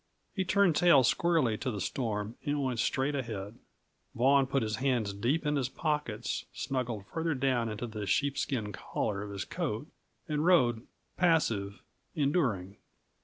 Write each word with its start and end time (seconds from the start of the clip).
He 0.33 0.43
turned 0.43 0.75
tail 0.75 1.03
squarely 1.03 1.59
to 1.59 1.69
the 1.69 1.79
storm 1.79 2.35
and 2.43 2.63
went 2.63 2.79
straight 2.79 3.13
ahead. 3.13 3.59
Vaughan 4.15 4.47
put 4.47 4.63
his 4.63 4.77
hands 4.77 5.13
deep 5.13 5.45
into 5.45 5.59
his 5.59 5.69
pockets, 5.69 6.45
snuggled 6.51 7.05
farther 7.05 7.35
down 7.35 7.69
into 7.69 7.85
the 7.85 8.07
sheepskin 8.07 8.71
collar 8.71 9.21
of 9.21 9.29
his 9.29 9.45
coat, 9.45 9.85
and 10.27 10.43
rode 10.43 10.87
passive, 11.17 11.83
enduring. 12.15 12.77